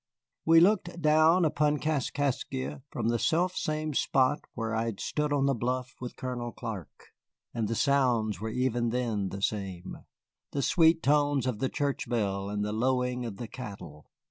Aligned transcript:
We 0.45 0.59
looked 0.59 0.99
down 0.99 1.45
upon 1.45 1.77
Kaskaskia 1.77 2.81
from 2.89 3.09
the 3.09 3.19
self 3.19 3.55
same 3.55 3.93
spot 3.93 4.39
where 4.55 4.73
I 4.73 4.85
had 4.85 4.99
stood 4.99 5.31
on 5.31 5.45
the 5.45 5.53
bluff 5.53 5.93
with 6.01 6.15
Colonel 6.15 6.51
Clark, 6.51 7.11
and 7.53 7.67
the 7.67 7.75
sounds 7.75 8.41
were 8.41 8.49
even 8.49 8.89
then 8.89 9.29
the 9.29 9.43
same, 9.43 9.99
the 10.53 10.63
sweet 10.63 11.03
tones 11.03 11.45
of 11.45 11.59
the 11.59 11.69
church 11.69 12.09
bell 12.09 12.49
and 12.49 12.65
the 12.65 12.73
lowing 12.73 13.25
of 13.27 13.37
the 13.37 13.47
cattle. 13.47 14.07